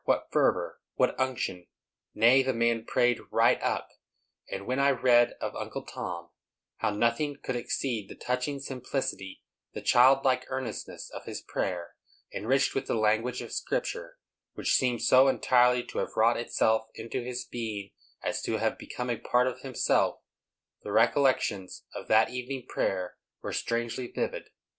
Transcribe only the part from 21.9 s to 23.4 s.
of that evening prayer